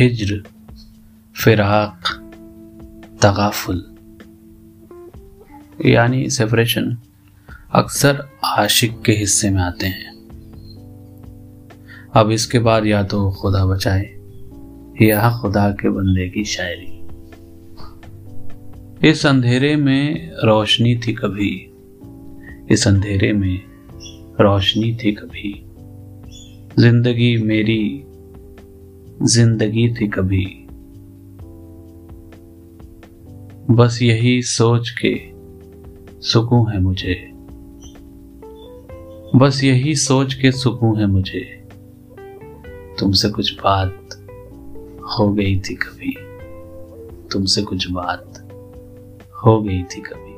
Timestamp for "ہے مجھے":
36.72-37.14, 41.00-41.40